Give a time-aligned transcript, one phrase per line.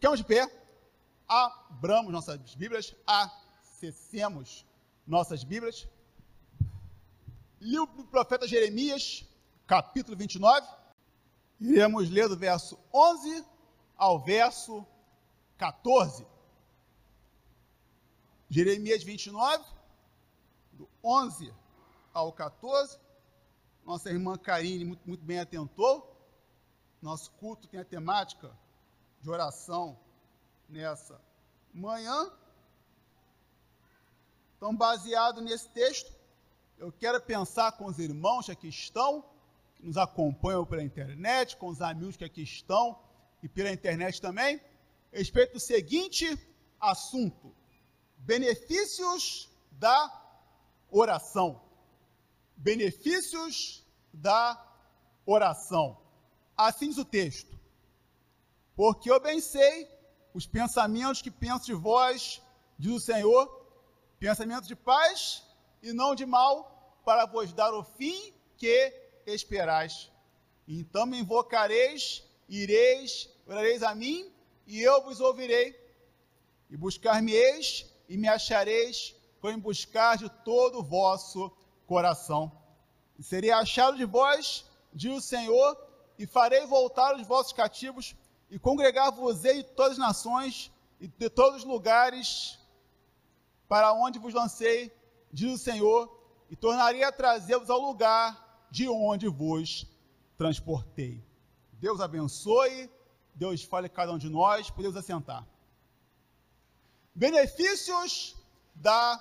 [0.00, 0.50] Ficamos de pé,
[1.28, 4.64] abramos nossas Bíblias, acessemos
[5.06, 5.86] nossas Bíblias.
[7.60, 9.26] Livro do profeta Jeremias,
[9.66, 10.66] capítulo 29.
[11.60, 13.44] Iremos ler do verso 11
[13.94, 14.86] ao verso
[15.58, 16.26] 14.
[18.48, 19.62] Jeremias 29,
[20.72, 21.52] do 11
[22.14, 22.98] ao 14.
[23.84, 26.10] Nossa irmã Karine muito, muito bem atentou.
[27.02, 28.50] Nosso culto tem a temática
[29.20, 29.98] de oração
[30.68, 31.20] nessa
[31.72, 32.30] manhã.
[34.56, 36.12] Então, baseado nesse texto,
[36.78, 39.24] eu quero pensar com os irmãos que aqui estão,
[39.76, 42.98] que nos acompanham pela internet, com os amigos que aqui estão
[43.42, 44.60] e pela internet também,
[45.12, 46.38] respeito do seguinte
[46.78, 47.54] assunto:
[48.18, 49.98] benefícios da
[50.90, 51.62] oração.
[52.56, 54.62] Benefícios da
[55.24, 55.98] oração.
[56.56, 57.59] Assim diz o texto.
[58.80, 59.86] Porque eu bem sei
[60.32, 62.40] os pensamentos que penso de vós,
[62.78, 63.44] diz o Senhor,
[64.18, 65.44] pensamentos de paz
[65.82, 66.54] e não de mal,
[67.04, 68.78] para vos dar o fim que
[69.26, 70.10] esperais.
[70.66, 74.32] Então me invocareis, ireis, orareis a mim,
[74.66, 75.78] e eu vos ouvirei.
[76.70, 81.54] E buscar-me-eis, e me achareis, quando buscar de todo o vosso
[81.86, 82.50] coração.
[83.18, 84.64] E serei achado de vós,
[84.94, 85.76] diz o Senhor,
[86.18, 88.14] e farei voltar os vossos cativos,
[88.50, 92.58] e congregar-vos-ei de todas as nações, e de todos os lugares,
[93.68, 94.92] para onde vos lancei,
[95.32, 96.10] diz o Senhor,
[96.50, 99.86] e tornarei a trazer-vos ao lugar de onde vos
[100.36, 101.22] transportei.
[101.74, 102.90] Deus abençoe,
[103.34, 105.46] Deus fale cada um de nós, podemos assentar.
[107.14, 108.36] Benefícios
[108.74, 109.20] da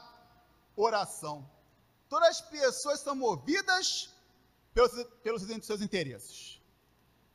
[0.76, 1.50] oração.
[2.10, 4.14] Todas as pessoas são movidas
[4.74, 6.60] pelos, pelos seus interesses.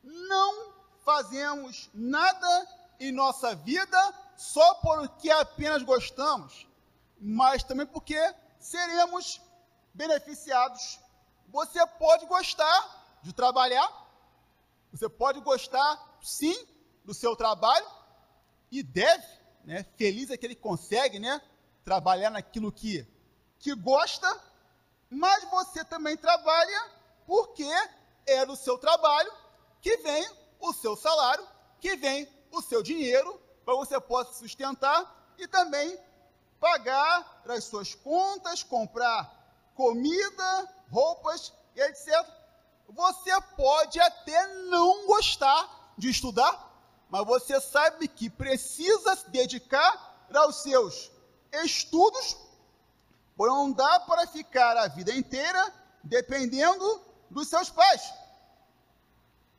[0.03, 0.74] Não
[1.05, 2.67] fazemos nada
[2.99, 3.97] em nossa vida
[4.35, 6.67] só porque apenas gostamos,
[7.21, 8.19] mas também porque
[8.59, 9.39] seremos
[9.93, 10.99] beneficiados.
[11.49, 13.87] Você pode gostar de trabalhar,
[14.91, 16.55] você pode gostar, sim,
[17.03, 17.85] do seu trabalho
[18.71, 19.27] e deve,
[19.63, 19.85] né?
[19.95, 21.39] Feliz é que ele consegue, né?
[21.83, 23.07] Trabalhar naquilo que,
[23.59, 24.27] que gosta,
[25.09, 26.91] mas você também trabalha
[27.27, 27.69] porque
[28.25, 29.31] é do seu trabalho
[29.81, 31.47] que vem o seu salário,
[31.79, 35.97] que vem o seu dinheiro para você possa sustentar e também
[36.59, 39.31] pagar as suas contas, comprar
[39.75, 42.25] comida, roupas e etc.
[42.89, 46.71] Você pode até não gostar de estudar,
[47.09, 51.11] mas você sabe que precisa se dedicar aos seus
[51.63, 52.37] estudos,
[53.35, 55.73] pois não dá para ficar a vida inteira
[56.03, 58.01] dependendo dos seus pais.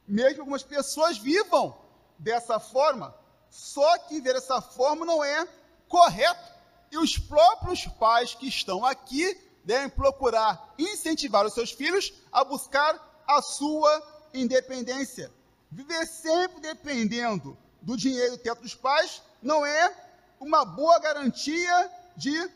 [0.06, 1.77] Mesmo algumas pessoas vivam
[2.19, 3.15] dessa forma,
[3.50, 5.47] só que ver dessa forma não é
[5.89, 6.55] correto.
[6.91, 13.25] E os próprios pais que estão aqui devem procurar incentivar os seus filhos a buscar
[13.27, 14.03] a sua
[14.33, 15.33] independência.
[15.71, 19.95] Viver sempre dependendo do dinheiro e teto dos pais não é
[20.39, 22.50] uma boa garantia de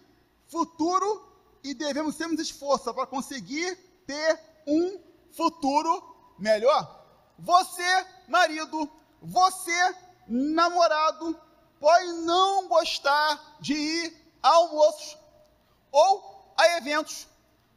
[0.46, 1.28] futuro
[1.62, 5.00] e devemos sempre nos esforçar para conseguir ter um
[5.32, 6.99] futuro melhor.
[7.40, 8.90] Você, marido,
[9.20, 9.96] você,
[10.26, 11.40] namorado,
[11.78, 15.16] pode não gostar de ir a almoços,
[15.90, 17.26] ou a eventos,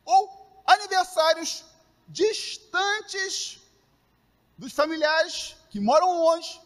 [0.04, 1.64] ou aniversários
[2.10, 3.62] distantes
[4.58, 6.62] dos familiares que moram longe,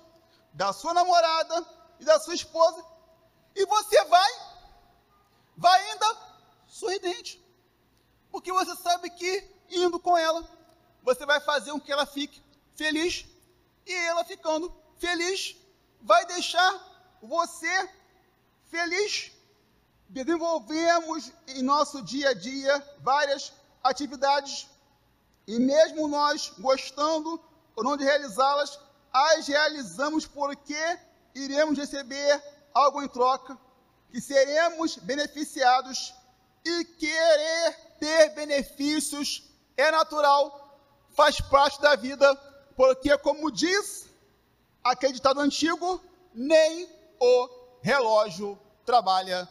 [0.54, 1.66] da sua namorada
[2.00, 2.84] e da sua esposa,
[3.56, 4.32] e você vai,
[5.56, 6.18] vai ainda
[6.68, 7.40] sorridente,
[8.32, 10.44] porque você sabe que indo com ela,
[11.04, 12.47] você vai fazer com que ela fique
[12.78, 13.26] feliz
[13.86, 15.58] e ela ficando feliz
[16.02, 16.72] vai deixar
[17.22, 17.90] você
[18.66, 19.32] feliz.
[20.08, 23.52] Desenvolvemos em nosso dia a dia várias
[23.84, 24.68] atividades
[25.48, 27.42] e mesmo nós gostando
[27.76, 28.80] ou não de realizá-las,
[29.12, 31.00] as realizamos porque
[31.34, 32.44] iremos receber
[32.74, 33.58] algo em troca,
[34.12, 36.14] que seremos beneficiados
[36.66, 39.44] e querer ter benefícios
[39.76, 40.44] é natural,
[41.16, 42.47] faz parte da vida
[42.78, 44.08] porque, como diz
[44.84, 46.00] aquele ditado antigo,
[46.32, 46.88] nem
[47.20, 47.50] o
[47.82, 49.50] relógio trabalha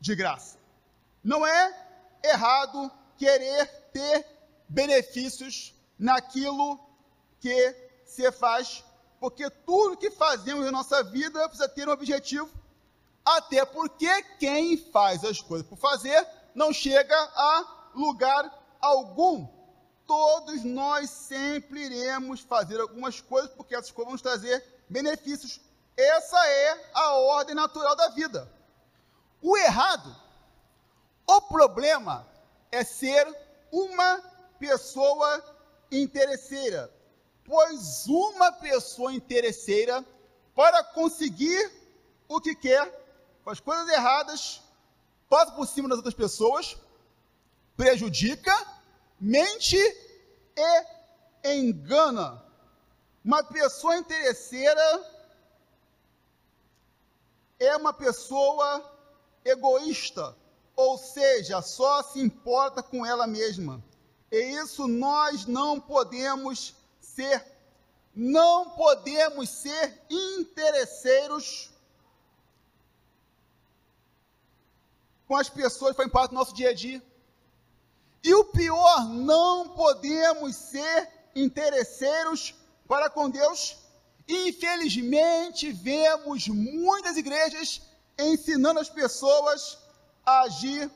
[0.00, 0.58] de graça.
[1.22, 1.86] Não é
[2.24, 4.26] errado querer ter
[4.68, 6.80] benefícios naquilo
[7.38, 8.84] que se faz,
[9.20, 12.50] porque tudo que fazemos na nossa vida precisa ter um objetivo,
[13.24, 19.46] até porque quem faz as coisas por fazer não chega a lugar algum
[20.06, 25.60] todos nós sempre iremos fazer algumas coisas, porque essas coisas vão nos trazer benefícios.
[25.96, 28.50] Essa é a ordem natural da vida.
[29.40, 30.14] O errado,
[31.26, 32.26] o problema
[32.70, 33.26] é ser
[33.70, 34.22] uma
[34.58, 35.42] pessoa
[35.90, 36.92] interesseira.
[37.44, 40.04] Pois uma pessoa interesseira,
[40.54, 41.70] para conseguir
[42.28, 42.90] o que quer,
[43.44, 44.62] faz coisas erradas,
[45.28, 46.76] passa por cima das outras pessoas,
[47.76, 48.54] prejudica,
[49.24, 49.78] mente
[50.54, 52.44] e engana.
[53.24, 55.10] Uma pessoa interesseira
[57.58, 58.68] é uma pessoa
[59.42, 60.36] egoísta,
[60.76, 63.82] ou seja, só se importa com ela mesma.
[64.30, 67.42] E isso nós não podemos ser.
[68.14, 71.70] Não podemos ser interesseiros
[75.26, 77.02] com as pessoas que fazem parte do nosso dia a dia.
[78.24, 82.54] E o pior, não podemos ser interesseiros
[82.88, 83.76] para com Deus.
[84.26, 87.82] Infelizmente, vemos muitas igrejas
[88.18, 89.76] ensinando as pessoas
[90.24, 90.90] a agir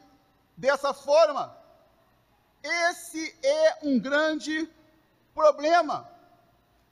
[0.57, 1.55] dessa forma.
[2.63, 4.67] Esse é um grande
[5.35, 6.11] problema.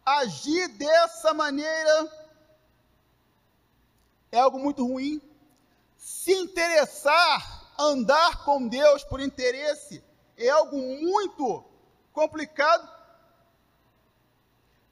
[0.05, 2.13] Agir dessa maneira
[4.31, 5.19] é algo muito ruim.
[5.97, 10.05] Se interessar, andar com Deus por interesse,
[10.37, 11.65] é algo muito
[12.13, 12.89] complicado.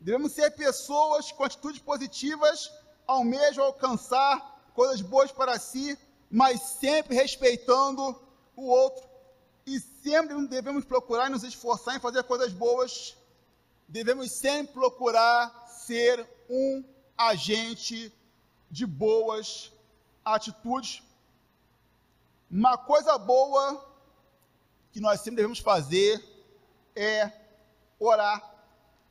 [0.01, 2.71] Devemos ser pessoas com atitudes positivas,
[3.07, 5.99] ao mesmo alcançar coisas boas para si,
[6.31, 8.21] mas sempre respeitando
[8.57, 9.09] o outro.
[9.67, 13.17] E sempre devemos procurar nos esforçar em fazer coisas boas.
[13.89, 16.85] Devemos sempre procurar ser um
[17.17, 18.13] agente
[18.71, 19.73] de boas
[20.25, 21.03] atitudes.
[22.51, 23.94] Uma coisa boa
[24.95, 26.23] que nós sempre devemos fazer
[26.95, 27.29] é
[27.99, 28.41] orar.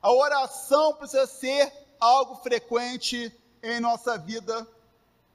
[0.01, 4.65] A oração precisa ser algo frequente em nossa vida.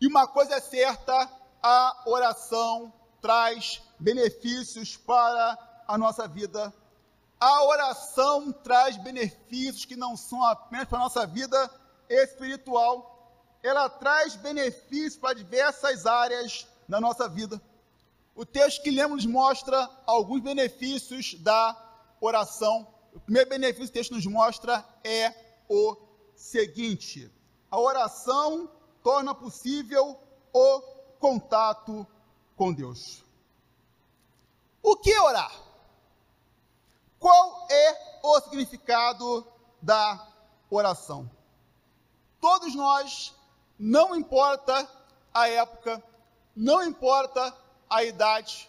[0.00, 1.31] E uma coisa é certa:
[1.62, 2.91] a oração
[3.21, 6.73] traz benefícios para a nossa vida.
[7.39, 11.71] A oração traz benefícios que não são apenas para a nossa vida
[12.09, 13.31] espiritual,
[13.62, 17.61] ela traz benefícios para diversas áreas da nossa vida.
[18.38, 21.76] O texto que lemos mostra alguns benefícios da
[22.20, 22.87] oração.
[23.12, 25.35] O primeiro benefício que o texto nos mostra é
[25.69, 25.96] o
[26.37, 27.29] seguinte:
[27.69, 28.70] a oração
[29.02, 30.17] torna possível
[30.52, 30.81] o
[31.19, 32.06] contato
[32.55, 33.25] com Deus.
[34.81, 35.52] O que é orar?
[37.19, 39.44] Qual é o significado
[39.82, 40.29] da
[40.70, 41.29] oração?
[42.40, 43.35] Todos nós,
[43.76, 44.88] não importa
[45.35, 46.00] a época,
[46.55, 47.52] não importa
[47.88, 48.69] a idade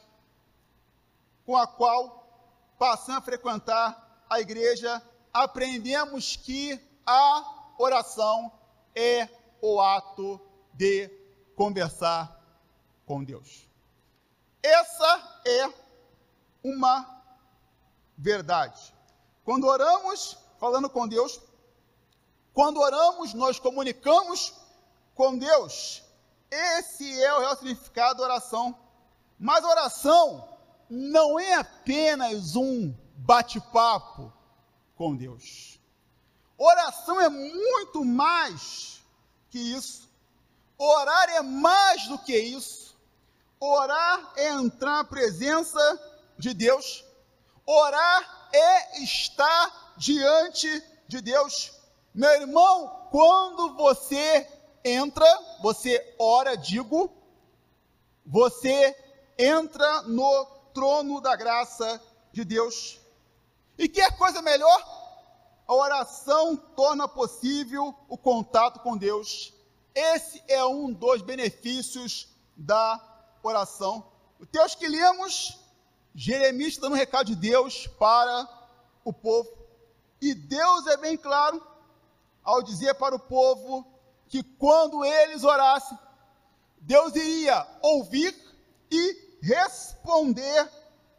[1.45, 2.19] com a qual
[2.77, 5.01] passamos a frequentar a igreja,
[5.33, 8.51] aprendemos que a oração
[8.95, 9.27] é
[9.62, 10.39] o ato
[10.74, 11.10] de
[11.56, 12.39] conversar
[13.06, 13.68] com Deus.
[14.62, 15.74] Essa é
[16.63, 17.24] uma
[18.18, 18.94] verdade.
[19.44, 21.42] Quando oramos, falando com Deus,
[22.54, 24.54] quando oramos, nós comunicamos
[25.16, 26.04] com Deus.
[26.51, 28.77] Esse é o real significado da oração.
[29.39, 30.50] Mas oração
[30.89, 34.33] não é apenas um bate-papo
[34.95, 35.80] com Deus.
[36.57, 39.01] Oração é muito mais
[39.50, 40.09] que isso.
[40.77, 42.97] Orar é mais do que isso.
[43.59, 45.80] Orar é entrar na presença
[46.37, 47.06] de Deus.
[47.66, 51.71] Orar é estar diante de Deus.
[52.14, 54.47] Meu irmão, quando você
[54.83, 55.25] entra,
[55.61, 57.11] você ora, digo,
[58.25, 58.95] você
[59.40, 62.02] entra no trono da graça
[62.34, 63.00] de Deus.
[63.78, 65.00] E que é coisa melhor?
[65.66, 69.54] A oração torna possível o contato com Deus.
[69.96, 72.28] Esse é um dos benefícios
[72.58, 73.00] da
[73.42, 74.06] oração.
[74.40, 75.58] O texto que lemos,
[76.14, 78.48] Jeremias dando um recado de Deus para
[79.06, 79.50] o povo.
[80.22, 81.66] E Deus é bem claro
[82.44, 83.88] ao dizer para o povo
[84.28, 85.98] que quando eles orassem,
[86.81, 88.36] Deus iria ouvir
[88.92, 90.69] e responder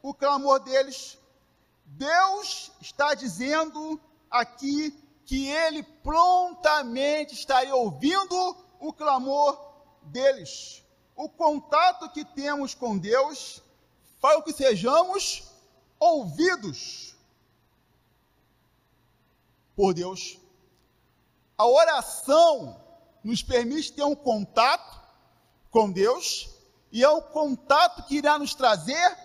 [0.03, 1.19] o clamor deles.
[1.85, 4.00] Deus está dizendo
[4.31, 4.93] aqui
[5.25, 9.59] que ele prontamente estaria ouvindo o clamor
[10.03, 10.83] deles.
[11.15, 13.62] O contato que temos com Deus
[14.19, 15.50] faz com que sejamos
[15.99, 17.15] ouvidos
[19.77, 20.39] por Deus.
[21.57, 22.83] A oração
[23.23, 25.00] nos permite ter um contato
[25.71, 26.60] com Deus
[26.92, 29.16] e é o contato que irá nos trazer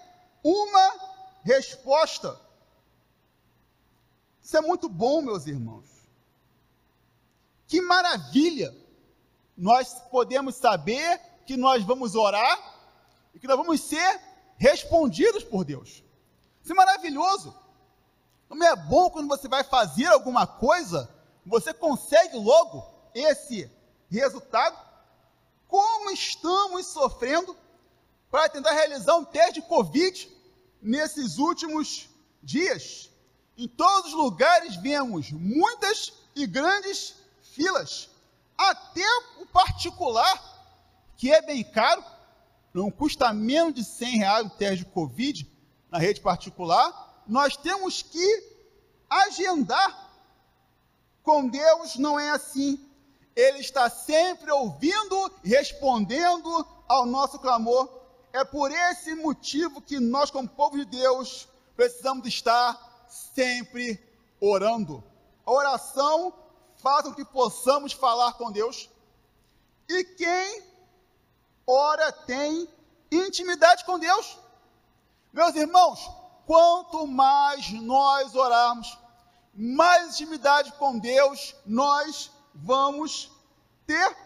[0.43, 0.93] uma
[1.43, 2.39] resposta.
[4.41, 5.85] Isso é muito bom, meus irmãos.
[7.67, 8.85] Que maravilha!
[9.57, 12.59] nós podemos saber que nós vamos orar
[13.33, 14.21] e que nós vamos ser
[14.57, 16.03] respondidos por Deus.
[16.61, 17.55] Isso é maravilhoso.
[18.49, 21.09] Como é bom quando você vai fazer alguma coisa,
[21.45, 23.69] você consegue logo esse
[24.09, 24.77] resultado.
[26.15, 27.57] Estamos sofrendo
[28.31, 30.29] para tentar realizar um teste de Covid
[30.81, 32.09] nesses últimos
[32.41, 33.11] dias?
[33.57, 38.09] Em todos os lugares vemos muitas e grandes filas.
[38.57, 39.05] Até
[39.41, 40.41] o particular,
[41.17, 42.01] que é bem caro,
[42.73, 45.51] não custa menos de 100 reais o teste de Covid
[45.91, 48.55] na rede particular, nós temos que
[49.09, 50.13] agendar.
[51.21, 52.89] Com Deus não é assim.
[53.35, 57.89] Ele está sempre ouvindo e respondendo ao nosso clamor.
[58.31, 63.99] É por esse motivo que nós, como povo de Deus, precisamos estar sempre
[64.39, 65.03] orando.
[65.45, 66.33] A oração
[66.77, 68.89] faz com que possamos falar com Deus.
[69.89, 70.63] E quem
[71.67, 72.67] ora tem
[73.11, 74.37] intimidade com Deus.
[75.33, 76.09] Meus irmãos,
[76.45, 78.97] quanto mais nós orarmos,
[79.53, 83.31] mais intimidade com Deus nós vamos
[83.85, 84.17] ter.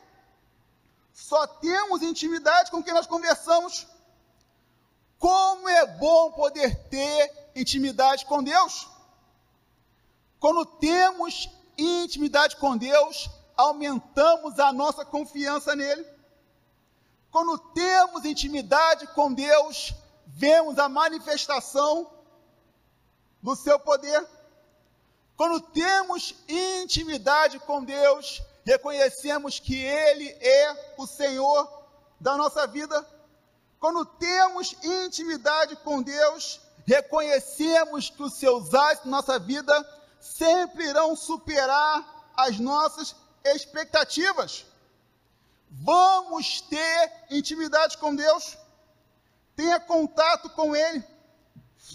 [1.11, 3.87] Só temos intimidade com quem nós conversamos.
[5.17, 8.87] Como é bom poder ter intimidade com Deus.
[10.39, 16.05] Quando temos intimidade com Deus, aumentamos a nossa confiança nele.
[17.29, 19.93] Quando temos intimidade com Deus,
[20.25, 22.09] vemos a manifestação
[23.41, 24.25] do seu poder.
[25.39, 31.87] Quando temos intimidade com Deus, reconhecemos que Ele é o Senhor
[32.19, 33.07] da nossa vida.
[33.79, 39.73] Quando temos intimidade com Deus, reconhecemos que os seus atos na nossa vida
[40.19, 43.15] sempre irão superar as nossas
[43.45, 44.65] expectativas.
[45.71, 48.57] Vamos ter intimidade com Deus
[49.55, 51.01] tenha contato com Ele,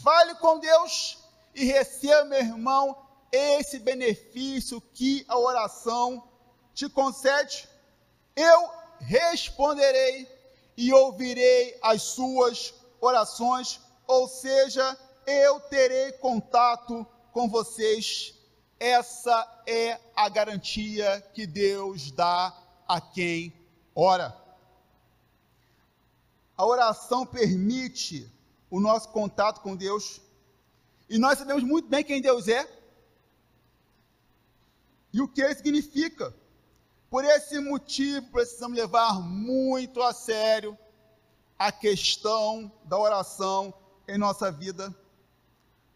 [0.03, 1.19] fale com Deus
[1.55, 6.29] e receba, meu irmão, esse benefício que a oração
[6.75, 7.69] te concede.
[8.37, 10.29] Eu responderei
[10.77, 18.35] e ouvirei as suas orações, ou seja, eu terei contato com vocês.
[18.79, 23.53] Essa é a garantia que Deus dá a quem
[23.95, 24.37] ora.
[26.57, 28.31] A oração permite
[28.71, 30.21] o nosso contato com Deus.
[31.09, 32.69] E nós sabemos muito bem quem Deus é
[35.15, 36.35] e o que ele significa.
[37.09, 40.77] Por esse motivo, precisamos levar muito a sério
[41.57, 43.73] a questão da oração
[44.09, 44.93] em nossa vida.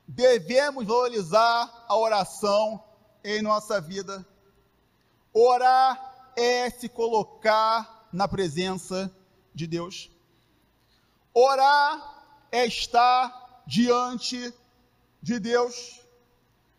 [0.06, 2.82] Devemos valorizar a oração
[3.24, 4.24] em nossa vida.
[5.34, 9.12] Orar é se colocar na presença
[9.52, 10.12] de Deus.
[11.34, 12.22] Orar
[12.52, 14.54] é estar diante
[15.20, 16.06] de Deus.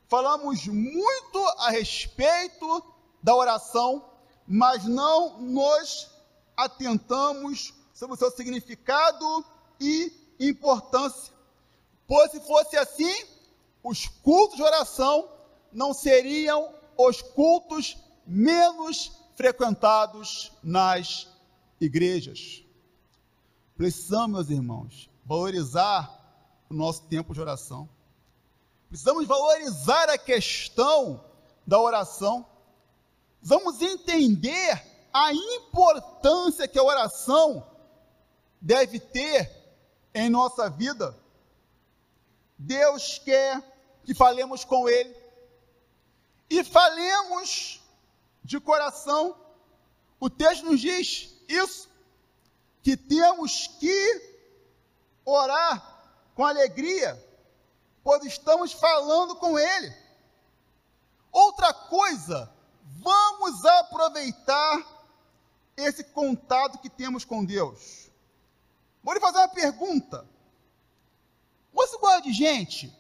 [0.10, 2.84] Falamos muito a respeito
[3.22, 4.04] da oração,
[4.48, 6.10] mas não nos
[6.58, 9.46] atentamos sobre o seu significado
[9.80, 11.32] e importância.
[12.08, 13.14] Pois se fosse assim,
[13.84, 15.30] os cultos de oração
[15.72, 21.28] não seriam os cultos menos frequentados nas
[21.80, 22.64] igrejas.
[23.78, 27.88] Precisamos, meus irmãos, valorizar o nosso tempo de oração.
[28.90, 31.24] Precisamos valorizar a questão
[31.66, 32.46] da oração.
[33.42, 37.66] Vamos entender a importância que a oração
[38.60, 39.50] deve ter
[40.14, 41.16] em nossa vida.
[42.58, 43.64] Deus quer
[44.04, 45.16] que falemos com Ele
[46.50, 47.80] e falemos
[48.44, 49.36] de coração.
[50.20, 51.88] O texto nos diz isso
[52.82, 54.40] que temos que
[55.24, 56.00] orar
[56.34, 57.22] com alegria,
[58.10, 59.96] pois estamos falando com Ele.
[61.32, 62.52] Outra coisa,
[62.84, 64.84] vamos aproveitar
[65.78, 68.10] esse contato que temos com Deus.
[69.04, 70.28] Vou lhe fazer uma pergunta.
[71.72, 72.92] Você gosta de gente?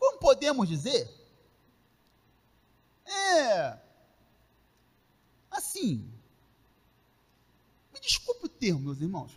[0.00, 1.08] Como podemos dizer?
[3.06, 3.78] É.
[5.48, 6.12] Assim,
[8.00, 9.30] desculpe o termo, meus irmãos.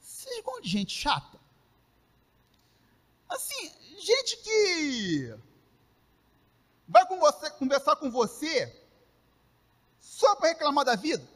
[0.00, 1.37] Vocês gostam de gente chata?
[3.28, 5.34] Assim, gente que
[6.88, 8.74] vai com você, conversar com você
[10.00, 11.26] só para reclamar da vida?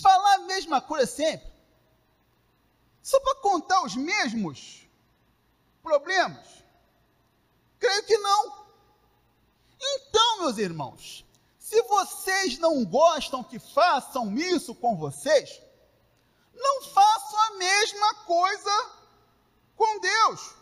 [0.00, 1.50] Falar a mesma coisa sempre?
[3.02, 4.86] Só para contar os mesmos
[5.82, 6.46] problemas?
[7.78, 8.66] Creio que não.
[9.80, 11.24] Então, meus irmãos,
[11.58, 15.60] se vocês não gostam que façam isso com vocês,
[16.54, 18.99] não façam a mesma coisa
[19.80, 20.54] com Deus.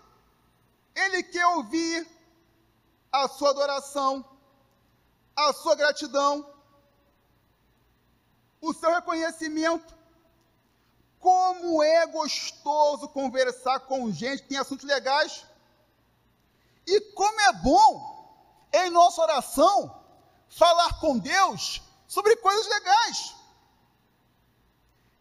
[0.94, 2.08] Ele quer ouvir
[3.10, 4.24] a sua adoração,
[5.34, 6.48] a sua gratidão,
[8.60, 9.92] o seu reconhecimento.
[11.18, 15.44] Como é gostoso conversar com gente que tem assuntos legais.
[16.86, 20.00] E como é bom, em nossa oração,
[20.48, 23.34] falar com Deus sobre coisas legais.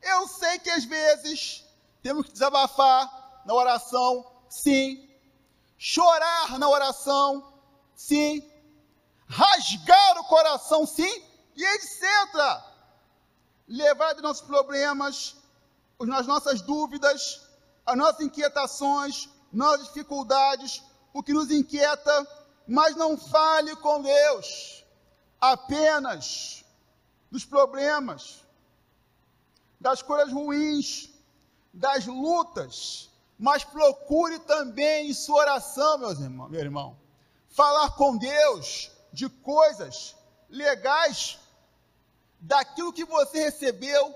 [0.03, 1.65] Eu sei que às vezes
[2.03, 5.09] temos que desabafar na oração, sim.
[5.77, 7.53] Chorar na oração,
[7.95, 8.43] sim.
[9.25, 11.23] Rasgar o coração, sim.
[11.55, 12.61] E etc.
[13.65, 15.37] Levar de nossos problemas,
[16.13, 17.41] as nossas dúvidas,
[17.85, 22.27] as nossas inquietações, nossas dificuldades, o que nos inquieta,
[22.67, 24.83] mas não fale com Deus
[25.39, 26.65] apenas
[27.31, 28.43] dos problemas,
[29.79, 31.09] das coisas ruins,
[31.73, 33.06] das lutas,
[33.37, 36.97] mas procure também em sua oração, meus irmãos, meu irmão,
[37.49, 40.15] falar com Deus de coisas
[40.49, 41.37] legais,
[42.39, 44.15] daquilo que você recebeu,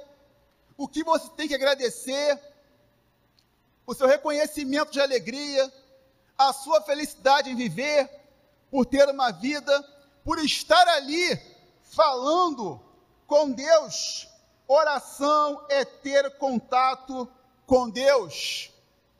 [0.78, 2.40] o que você tem que agradecer,
[3.86, 5.72] o seu reconhecimento de alegria,
[6.38, 8.10] a sua felicidade em viver,
[8.70, 9.86] por ter uma vida
[10.24, 11.40] por estar ali
[11.82, 12.80] falando
[13.28, 14.28] com Deus.
[14.68, 17.28] Oração é ter contato
[17.66, 18.71] com Deus.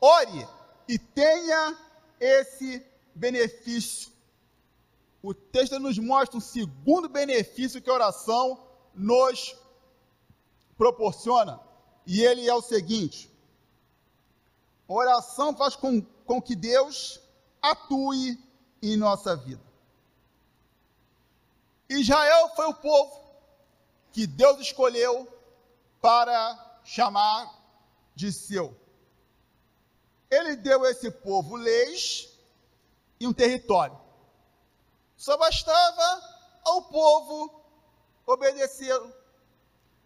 [0.04, 0.48] Ore
[0.88, 1.78] e tenha
[2.18, 4.10] esse benefício.
[5.22, 9.56] O texto nos mostra um segundo benefício que a oração nos
[10.76, 11.60] proporciona,
[12.04, 13.30] e ele é o seguinte:
[14.88, 17.20] a oração faz com, com que Deus
[17.62, 18.36] atue
[18.82, 19.62] em nossa vida.
[21.88, 23.22] Israel foi o povo
[24.10, 25.28] que Deus escolheu
[26.00, 27.48] para chamar
[28.16, 28.81] de seu.
[30.32, 32.26] Ele deu a esse povo leis
[33.20, 34.00] e um território.
[35.14, 36.22] Só bastava
[36.64, 37.62] ao povo
[38.24, 38.98] obedecer,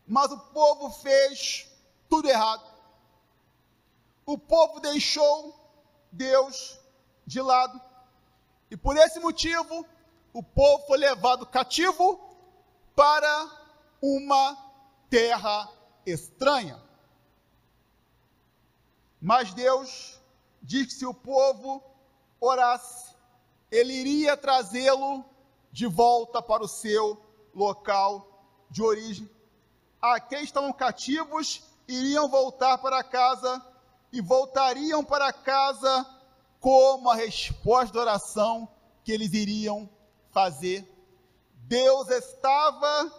[0.05, 1.69] mas o povo fez
[2.09, 2.67] tudo errado.
[4.27, 5.55] O povo deixou
[6.11, 6.77] Deus
[7.25, 7.81] de lado.
[8.69, 9.87] E por esse motivo,
[10.33, 12.19] o povo foi levado cativo
[12.97, 13.49] para
[14.03, 14.59] uma
[15.09, 15.71] terra
[16.05, 16.83] estranha.
[19.21, 20.16] Mas Deus
[20.67, 21.83] diz que se o povo
[22.41, 23.15] orasse,
[23.71, 25.25] ele iria trazê-lo
[25.71, 27.21] de volta para o seu
[27.55, 29.31] local de origem.
[30.03, 33.65] Aqueles que estavam cativos iriam voltar para casa
[34.13, 36.07] e voltariam para casa
[36.61, 38.69] como a resposta da oração
[39.05, 39.89] que eles iriam
[40.31, 40.87] fazer.
[41.55, 43.13] Deus estava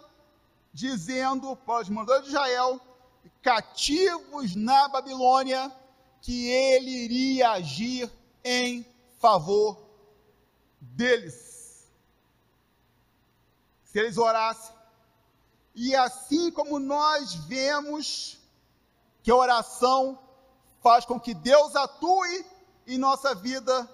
[0.72, 2.80] dizendo para os mandadores de Israel,
[3.42, 5.72] cativos na Babilônia,
[6.20, 8.10] que ele iria agir
[8.44, 8.86] em
[9.18, 9.78] favor
[10.80, 11.88] deles.
[13.84, 14.74] Se eles orassem.
[15.74, 18.38] E assim como nós vemos
[19.22, 20.18] que a oração
[20.82, 22.44] faz com que Deus atue
[22.86, 23.88] em nossa vida,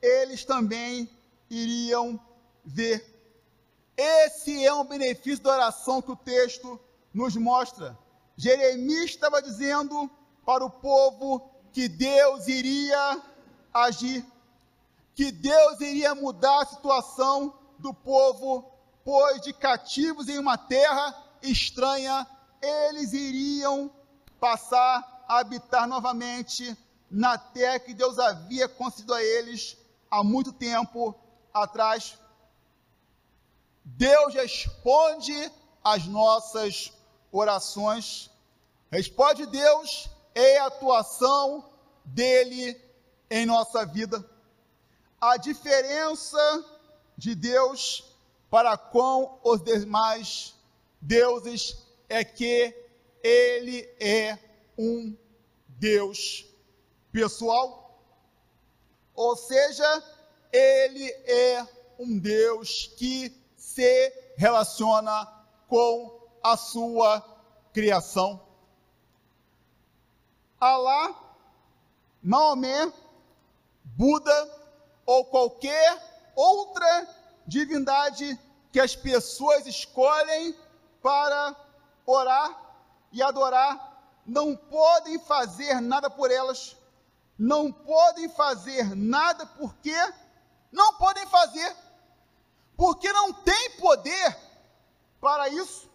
[0.00, 1.10] eles também
[1.50, 2.18] iriam
[2.64, 3.04] ver.
[3.96, 6.78] Esse é um benefício da oração que o texto
[7.12, 7.98] nos mostra.
[8.36, 10.10] Jeremias estava dizendo
[10.44, 13.22] para o povo que Deus iria
[13.74, 14.24] agir,
[15.14, 18.64] que Deus iria mudar a situação do povo,
[19.04, 22.26] pois de cativos em uma terra estranha,
[22.62, 23.90] eles iriam
[24.40, 26.74] passar a habitar novamente
[27.10, 29.76] na terra que Deus havia concedido a eles
[30.10, 31.14] há muito tempo
[31.52, 32.18] atrás.
[33.84, 35.52] Deus responde
[35.84, 36.90] às nossas
[37.30, 38.30] orações.
[38.90, 41.64] Responde Deus é a atuação
[42.04, 42.78] dele
[43.30, 44.22] em nossa vida.
[45.18, 46.38] A diferença
[47.16, 48.04] de Deus
[48.50, 50.54] para com os demais
[51.00, 52.74] deuses é que
[53.24, 54.38] ele é
[54.76, 55.16] um
[55.68, 56.44] Deus
[57.10, 57.98] pessoal.
[59.14, 60.04] Ou seja,
[60.52, 61.66] ele é
[61.98, 65.26] um Deus que se relaciona
[65.66, 67.24] com a sua
[67.72, 68.45] criação.
[70.66, 71.14] Alá,
[72.20, 72.92] Maomé,
[73.84, 74.50] Buda
[75.06, 77.08] ou qualquer outra
[77.46, 78.36] divindade
[78.72, 80.58] que as pessoas escolhem
[81.00, 81.54] para
[82.04, 82.50] orar
[83.12, 86.76] e adorar, não podem fazer nada por elas,
[87.38, 89.96] não podem fazer nada porque
[90.72, 91.76] não podem fazer
[92.76, 94.36] porque não tem poder
[95.20, 95.88] para isso.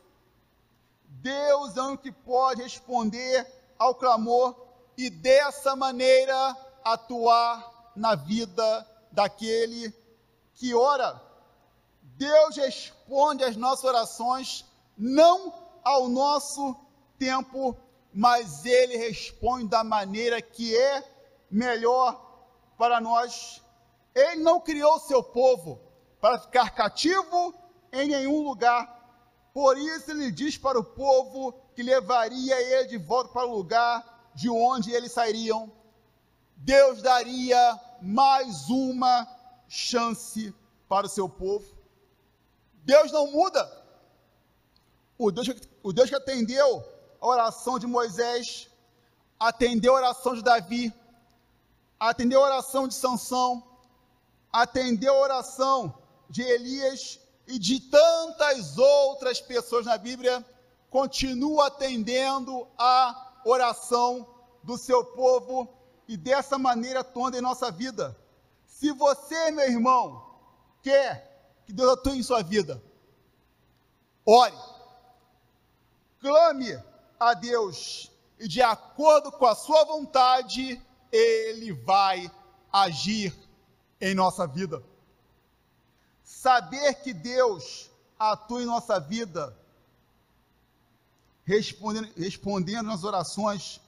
[1.04, 3.46] Deus é o que pode responder
[3.78, 4.61] ao clamor
[5.02, 9.92] e dessa maneira atuar na vida daquele
[10.54, 11.20] que ora.
[12.04, 14.64] Deus responde às nossas orações,
[14.96, 15.52] não
[15.84, 16.76] ao nosso
[17.18, 17.76] tempo,
[18.14, 21.04] mas Ele responde da maneira que é
[21.50, 22.22] melhor
[22.78, 23.60] para nós.
[24.14, 25.82] Ele não criou seu povo
[26.20, 27.56] para ficar cativo
[27.92, 29.00] em nenhum lugar.
[29.52, 34.11] Por isso ele diz para o povo que levaria ele de volta para o lugar
[34.34, 35.72] de onde eles sairiam.
[36.58, 39.28] Deus daria mais uma
[39.68, 40.54] chance
[40.88, 41.66] para o seu povo.
[42.84, 43.70] Deus não muda.
[45.18, 45.48] O Deus,
[45.84, 46.84] o Deus que atendeu
[47.20, 48.70] a oração de Moisés,
[49.40, 50.94] atendeu a oração de Davi,
[52.00, 53.64] atendeu a oração de Sansão,
[54.52, 55.94] atendeu a oração
[56.30, 60.46] de Elias e de tantas outras pessoas na Bíblia,
[60.90, 64.28] continua atendendo a oração
[64.64, 65.68] do seu povo
[66.08, 68.16] e dessa maneira toda em nossa vida.
[68.66, 70.26] Se você, meu irmão,
[70.82, 72.82] quer que Deus atue em sua vida,
[74.26, 74.58] ore,
[76.20, 76.82] clame
[77.20, 82.32] a Deus e de acordo com a sua vontade, Ele vai
[82.74, 83.34] agir
[84.00, 84.84] em nossa vida.
[86.24, 89.56] Saber que Deus atua em nossa vida,
[91.52, 93.82] respondendo, respondendo nas orações,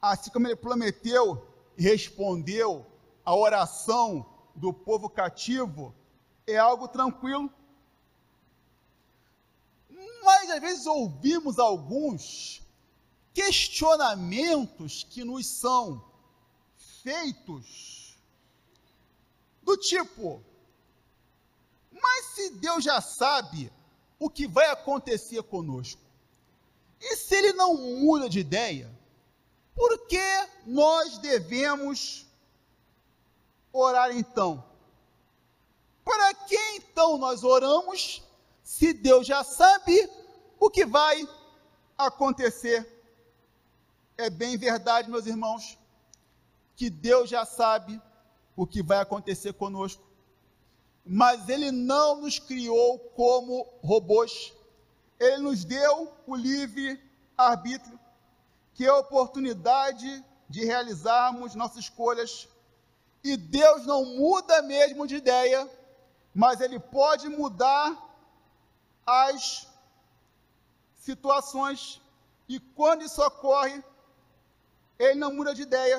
[0.00, 1.46] assim como Ele prometeu
[1.76, 2.86] e respondeu
[3.24, 5.94] a oração do povo cativo,
[6.46, 7.52] é algo tranquilo.
[10.24, 12.62] Mas às vezes ouvimos alguns
[13.34, 16.02] questionamentos que nos são
[17.02, 18.16] feitos,
[19.62, 20.42] do tipo:
[21.92, 23.70] mas se Deus já sabe
[24.18, 26.01] o que vai acontecer conosco,
[27.02, 28.90] e se Ele não muda de ideia,
[29.74, 32.26] por que nós devemos
[33.72, 34.64] orar então?
[36.04, 38.22] Para que então nós oramos
[38.62, 40.08] se Deus já sabe
[40.58, 41.26] o que vai
[41.98, 42.88] acontecer?
[44.16, 45.78] É bem verdade, meus irmãos,
[46.76, 48.00] que Deus já sabe
[48.56, 50.02] o que vai acontecer conosco,
[51.04, 54.52] mas Ele não nos criou como robôs,
[55.24, 57.00] Ele nos deu o livre
[57.38, 57.98] arbítrio,
[58.74, 62.48] que é a oportunidade de realizarmos nossas escolhas,
[63.22, 65.60] e Deus não muda mesmo de ideia,
[66.34, 67.86] mas Ele pode mudar
[69.06, 69.68] as
[70.96, 72.00] situações,
[72.48, 73.82] e quando isso ocorre,
[74.98, 75.98] ele não muda de ideia.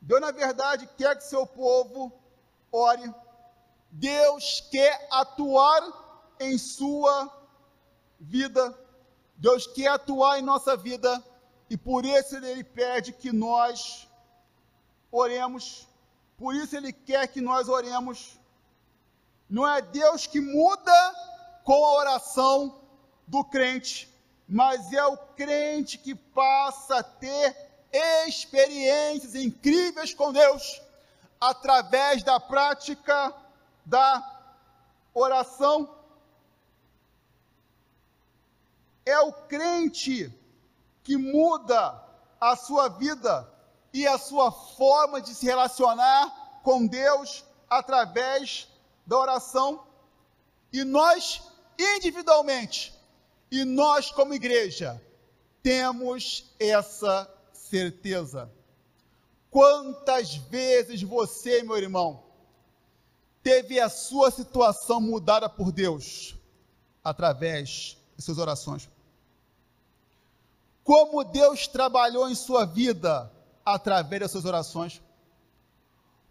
[0.00, 2.12] Deus, na verdade, quer que seu povo
[2.70, 3.12] ore.
[3.90, 5.82] Deus quer atuar
[6.40, 7.41] em sua
[8.22, 8.78] vida.
[9.36, 11.22] Deus quer atuar em nossa vida.
[11.68, 14.08] E por isso ele pede que nós
[15.10, 15.88] oremos.
[16.38, 18.38] Por isso ele quer que nós oremos.
[19.48, 21.14] Não é Deus que muda
[21.64, 22.80] com a oração
[23.26, 24.08] do crente,
[24.48, 27.56] mas é o crente que passa a ter
[28.26, 30.80] experiências incríveis com Deus
[31.40, 33.34] através da prática
[33.84, 34.42] da
[35.12, 36.01] oração.
[39.04, 40.32] É o crente
[41.02, 42.00] que muda
[42.40, 43.48] a sua vida
[43.92, 48.68] e a sua forma de se relacionar com Deus através
[49.06, 49.84] da oração.
[50.72, 51.42] E nós,
[51.78, 52.94] individualmente,
[53.50, 55.00] e nós, como igreja,
[55.62, 58.50] temos essa certeza.
[59.50, 62.24] Quantas vezes você, meu irmão,
[63.42, 66.34] teve a sua situação mudada por Deus
[67.04, 68.88] através de suas orações?
[70.84, 73.30] Como Deus trabalhou em sua vida
[73.64, 75.00] através das suas orações?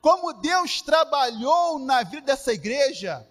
[0.01, 3.27] Como Deus trabalhou na vida dessa igreja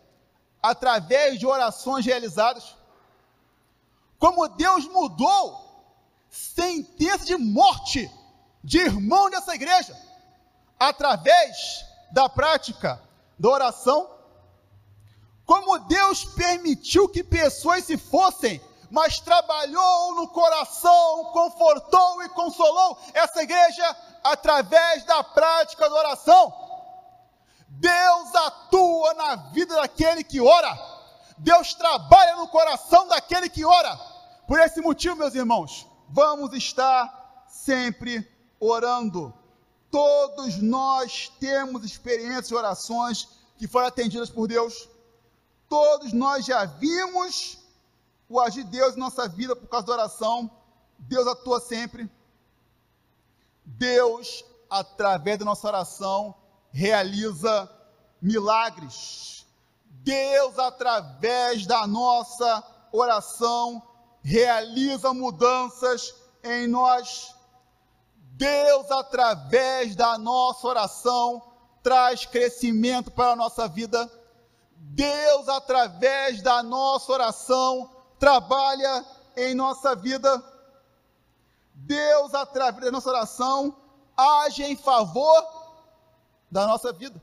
[0.62, 2.76] através de orações realizadas?
[4.18, 5.70] Como Deus mudou
[6.30, 8.10] sentença de morte
[8.62, 9.96] de irmão dessa igreja,
[10.78, 13.02] através da prática
[13.38, 14.08] da oração.
[15.44, 23.42] Como Deus permitiu que pessoas se fossem, mas trabalhou no coração, confortou e consolou essa
[23.42, 26.52] igreja através da prática da oração.
[27.68, 30.76] Deus atua na vida daquele que ora.
[31.38, 33.96] Deus trabalha no coração daquele que ora.
[34.46, 39.32] Por esse motivo, meus irmãos, vamos estar sempre orando.
[39.90, 44.88] Todos nós temos experiências e orações que foram atendidas por Deus.
[45.68, 47.59] Todos nós já vimos
[48.30, 50.48] o agir de Deus em nossa vida por causa da oração.
[51.00, 52.08] Deus atua sempre.
[53.64, 56.34] Deus, através da nossa oração,
[56.70, 57.68] realiza
[58.22, 59.44] milagres.
[59.84, 63.82] Deus, através da nossa oração,
[64.22, 66.14] realiza mudanças
[66.44, 67.34] em nós.
[68.34, 71.42] Deus, através da nossa oração,
[71.82, 74.08] traz crescimento para a nossa vida.
[74.76, 77.90] Deus, através da nossa oração,
[78.20, 79.04] trabalha
[79.34, 80.44] em nossa vida.
[81.74, 83.74] Deus, através da nossa oração,
[84.16, 85.42] age em favor
[86.50, 87.20] da nossa vida.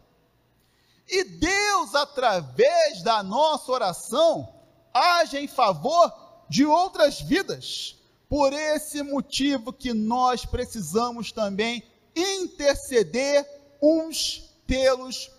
[1.07, 4.51] E Deus, através da nossa oração,
[4.91, 6.11] age em favor
[6.49, 7.95] de outras vidas.
[8.27, 11.81] Por esse motivo que nós precisamos também
[12.13, 13.47] interceder
[13.81, 15.29] uns pelos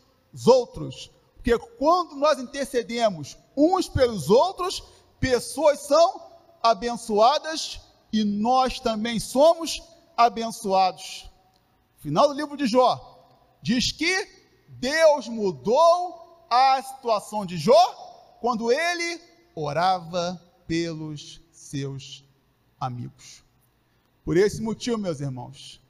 [0.47, 1.11] outros.
[1.35, 4.83] Porque quando nós intercedemos uns pelos outros,
[5.21, 6.23] pessoas são
[6.63, 7.81] abençoadas
[8.13, 9.83] e nós também somos
[10.17, 11.31] abençoados.
[11.99, 13.19] Final do livro de Jó
[13.63, 14.29] diz que
[14.69, 19.21] Deus mudou a situação de Jó quando ele
[19.55, 22.25] orava pelos seus
[22.81, 23.43] amigos.
[24.25, 25.81] Por esse motivo, meus irmãos,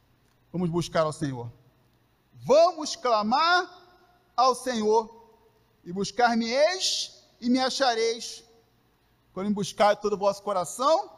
[0.53, 1.53] vamos buscar ao Senhor.
[2.33, 3.69] Vamos clamar
[4.37, 5.15] ao Senhor
[5.85, 8.45] e buscar-me-eis e me achareis.
[9.39, 11.13] Quando me buscar todo o vosso coração,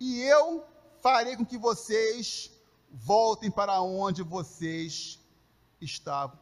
[0.00, 0.66] e eu
[1.00, 2.50] farei com que vocês
[2.90, 5.20] voltem para onde vocês
[5.80, 6.36] estavam.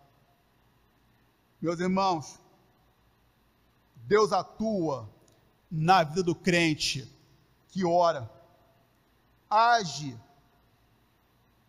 [1.60, 2.40] Meus irmãos,
[4.06, 5.06] Deus atua
[5.70, 7.06] na vida do crente
[7.68, 8.30] que ora,
[9.50, 10.18] age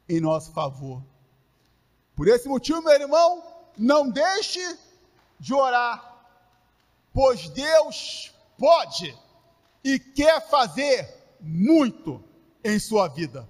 [0.08, 1.04] em nosso favor.
[2.16, 3.44] Por esse motivo, meu irmão,
[3.78, 4.80] não deixe
[5.38, 6.16] de orar,
[7.12, 9.17] pois Deus pode
[9.84, 12.24] e quer fazer muito
[12.63, 13.48] em sua vida.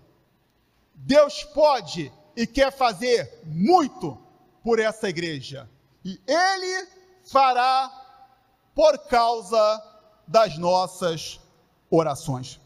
[0.93, 4.17] Deus pode e quer fazer muito
[4.63, 5.69] por essa igreja.
[6.03, 6.87] E Ele
[7.23, 7.91] fará
[8.75, 9.83] por causa
[10.27, 11.39] das nossas
[11.89, 12.59] orações.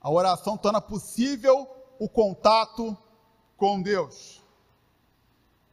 [0.00, 2.96] A oração torna possível o contato
[3.56, 4.40] com Deus.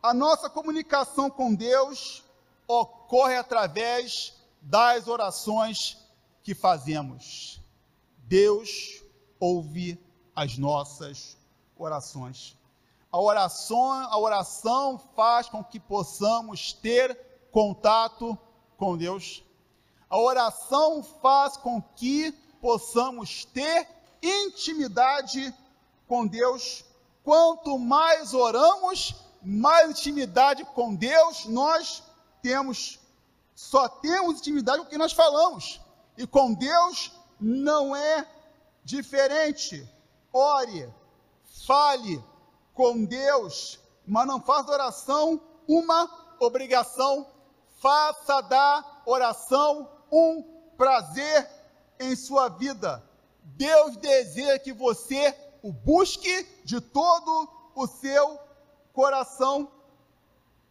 [0.01, 2.23] A nossa comunicação com Deus
[2.67, 5.97] ocorre através das orações
[6.43, 7.61] que fazemos.
[8.19, 9.03] Deus
[9.39, 9.99] ouve
[10.35, 11.37] as nossas
[11.77, 12.57] orações.
[13.11, 17.17] A oração, a oração faz com que possamos ter
[17.51, 18.37] contato
[18.77, 19.43] com Deus.
[20.09, 23.87] A oração faz com que possamos ter
[24.21, 25.53] intimidade
[26.07, 26.83] com Deus.
[27.23, 32.03] Quanto mais oramos, mais intimidade com Deus nós
[32.41, 32.99] temos.
[33.57, 35.81] Só temos intimidade com o que nós falamos.
[36.15, 38.23] E com Deus não é
[38.83, 39.83] diferente.
[40.31, 40.93] Ore,
[41.65, 42.23] fale
[42.75, 47.25] com Deus, mas não faça oração uma obrigação.
[47.79, 50.43] Faça da oração um
[50.77, 51.49] prazer
[51.99, 53.03] em sua vida.
[53.41, 58.39] Deus deseja que você o busque de todo o seu
[58.93, 59.71] coração.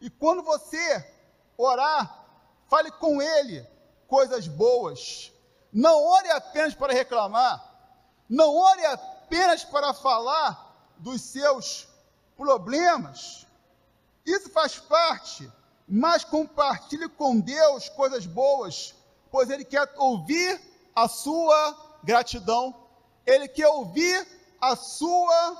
[0.00, 1.04] E quando você
[1.58, 2.25] orar,
[2.68, 3.66] fale com Ele
[4.08, 5.32] coisas boas.
[5.72, 7.62] Não ore apenas para reclamar.
[8.28, 11.86] Não ore apenas para falar dos seus
[12.36, 13.46] problemas.
[14.24, 15.50] Isso faz parte,
[15.88, 18.94] mas compartilhe com Deus coisas boas,
[19.30, 20.60] pois Ele quer ouvir
[20.94, 22.74] a sua gratidão,
[23.24, 24.26] Ele quer ouvir
[24.60, 25.56] a sua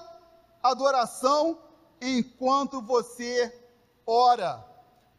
[0.63, 1.59] adoração
[2.01, 3.55] enquanto você
[4.07, 4.65] ora.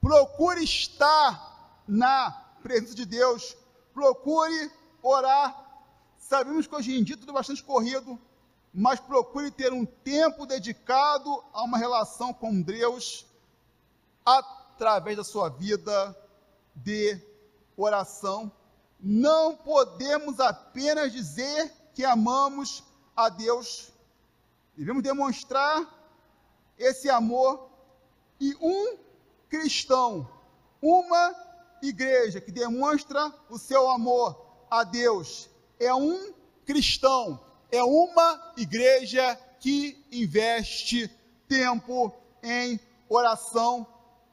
[0.02, 1.57] Procure estar
[1.88, 3.56] na presença de Deus,
[3.94, 4.72] procure
[5.02, 5.66] orar.
[6.18, 8.20] Sabemos que hoje em dia tudo é bastante corrido,
[8.74, 13.26] mas procure ter um tempo dedicado a uma relação com Deus
[14.26, 16.16] através da sua vida
[16.76, 17.20] de
[17.76, 18.52] oração.
[19.00, 22.84] Não podemos apenas dizer que amamos
[23.16, 23.92] a Deus,
[24.76, 25.88] devemos demonstrar
[26.78, 27.70] esse amor
[28.40, 28.98] e um
[29.50, 30.30] cristão,
[30.82, 31.47] uma
[31.82, 36.34] igreja que demonstra o seu amor a Deus é um
[36.66, 37.40] cristão,
[37.72, 41.08] é uma igreja que investe
[41.48, 42.14] tempo
[42.44, 43.86] em oração.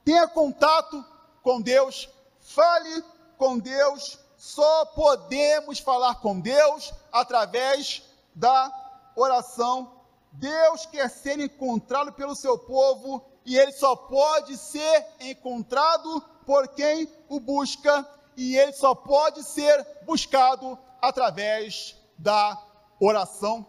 [0.05, 1.05] Tenha contato
[1.43, 2.09] com Deus,
[2.41, 3.05] fale
[3.37, 4.19] com Deus.
[4.37, 8.03] Só podemos falar com Deus através
[8.35, 8.71] da
[9.17, 9.93] oração.
[10.33, 17.09] Deus quer ser encontrado pelo seu povo e ele só pode ser encontrado por quem
[17.29, 22.61] o busca e ele só pode ser buscado através da
[22.99, 23.67] oração.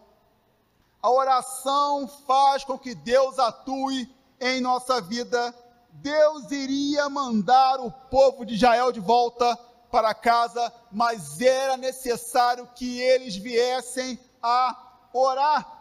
[1.02, 5.54] A oração faz com que Deus atue em nossa vida.
[5.92, 9.56] Deus iria mandar o povo de Israel de volta
[9.90, 14.76] para casa, mas era necessário que eles viessem a
[15.12, 15.72] orar.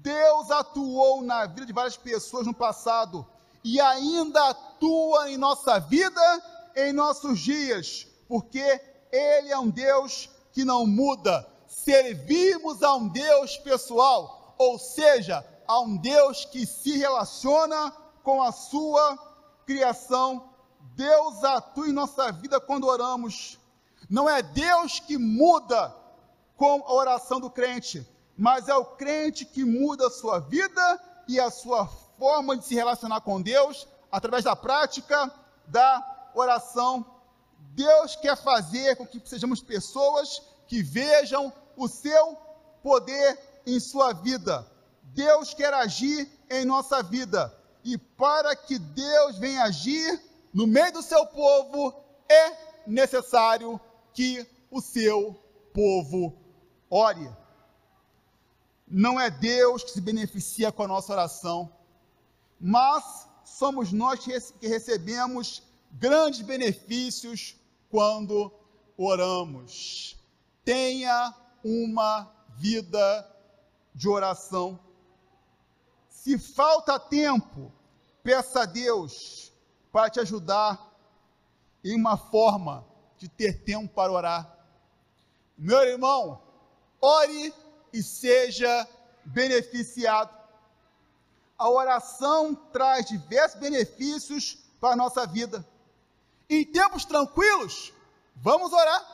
[0.00, 3.26] Deus atuou na vida de várias pessoas no passado
[3.66, 6.22] e ainda atua em nossa vida
[6.76, 11.44] em nossos dias, porque Ele é um Deus que não muda.
[11.66, 17.90] Servimos a um Deus pessoal, ou seja, a um Deus que se relaciona
[18.22, 19.18] com a sua
[19.66, 20.48] criação.
[20.94, 23.58] Deus atua em nossa vida quando oramos.
[24.08, 25.92] Não é Deus que muda
[26.56, 28.06] com a oração do crente,
[28.38, 31.84] mas é o crente que muda a sua vida e a sua
[32.18, 35.30] forma de se relacionar com Deus através da prática
[35.66, 37.04] da oração.
[37.74, 42.36] Deus quer fazer com que sejamos pessoas que vejam o seu
[42.82, 44.66] poder em sua vida.
[45.02, 47.52] Deus quer agir em nossa vida.
[47.84, 50.20] E para que Deus venha agir
[50.52, 51.94] no meio do seu povo,
[52.28, 53.80] é necessário
[54.12, 55.38] que o seu
[55.72, 56.34] povo
[56.90, 57.30] ore.
[58.88, 61.70] Não é Deus que se beneficia com a nossa oração,
[62.60, 67.56] mas somos nós que recebemos grandes benefícios
[67.90, 68.52] quando
[68.96, 70.16] oramos.
[70.64, 73.36] Tenha uma vida
[73.94, 74.78] de oração.
[76.08, 77.72] Se falta tempo,
[78.22, 79.52] peça a Deus
[79.92, 80.92] para te ajudar
[81.84, 82.84] em uma forma
[83.16, 84.58] de ter tempo para orar.
[85.56, 86.42] Meu irmão,
[87.00, 87.54] ore
[87.92, 88.86] e seja
[89.24, 90.34] beneficiado.
[91.58, 95.66] A oração traz diversos benefícios para a nossa vida.
[96.48, 97.92] Em tempos tranquilos,
[98.34, 99.04] vamos orar.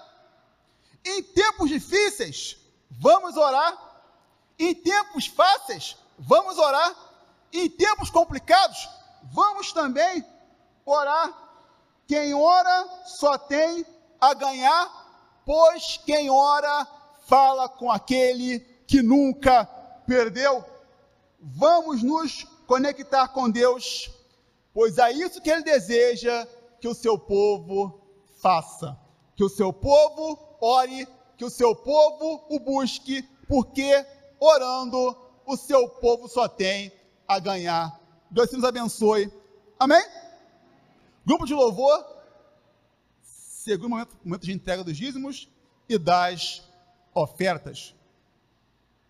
[1.05, 2.57] Em tempos difíceis,
[2.91, 3.77] vamos orar.
[4.59, 6.95] Em tempos fáceis, vamos orar.
[7.53, 8.89] Em tempos complicados,
[9.33, 10.25] vamos também
[10.85, 11.33] orar.
[12.07, 13.87] Quem ora só tem
[14.21, 16.87] a ganhar, pois quem ora
[17.27, 19.65] fala com aquele que nunca
[20.07, 20.72] perdeu.
[21.45, 24.09] Vamos nos conectar com Deus,
[24.73, 26.47] pois é isso que Ele deseja
[26.81, 28.01] que o seu povo
[28.41, 28.97] faça.
[29.35, 34.07] Que o seu povo ore, que o seu povo o busque, porque
[34.39, 36.93] orando o seu povo só tem
[37.27, 38.01] a ganhar.
[38.31, 39.33] Deus nos abençoe.
[39.81, 40.03] Amém?
[41.27, 42.05] Grupo de louvor,
[43.21, 45.49] segundo momento, momento de entrega dos dízimos
[45.89, 46.63] e das
[47.13, 47.95] ofertas.